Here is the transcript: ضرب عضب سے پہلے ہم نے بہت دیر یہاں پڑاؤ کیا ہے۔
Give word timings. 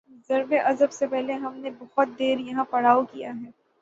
ضرب 0.29 0.53
عضب 0.65 0.91
سے 0.91 1.07
پہلے 1.07 1.33
ہم 1.33 1.57
نے 1.57 1.69
بہت 1.79 2.07
دیر 2.19 2.37
یہاں 2.39 2.65
پڑاؤ 2.69 3.03
کیا 3.03 3.31
ہے۔ 3.41 3.49